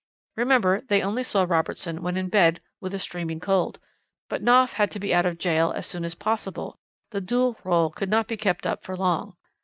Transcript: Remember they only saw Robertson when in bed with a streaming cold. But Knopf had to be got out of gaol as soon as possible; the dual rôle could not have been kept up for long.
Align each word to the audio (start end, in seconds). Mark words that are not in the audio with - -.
Remember 0.35 0.81
they 0.81 1.03
only 1.03 1.21
saw 1.21 1.45
Robertson 1.47 2.01
when 2.01 2.17
in 2.17 2.27
bed 2.27 2.59
with 2.79 2.91
a 2.95 2.97
streaming 2.97 3.39
cold. 3.39 3.79
But 4.29 4.41
Knopf 4.41 4.73
had 4.73 4.89
to 4.89 4.99
be 4.99 5.09
got 5.09 5.15
out 5.17 5.25
of 5.27 5.37
gaol 5.37 5.73
as 5.73 5.85
soon 5.85 6.03
as 6.03 6.15
possible; 6.15 6.79
the 7.11 7.21
dual 7.21 7.53
rôle 7.63 7.93
could 7.93 8.09
not 8.09 8.17
have 8.21 8.27
been 8.29 8.39
kept 8.39 8.65
up 8.65 8.83
for 8.83 8.97
long. 8.97 9.35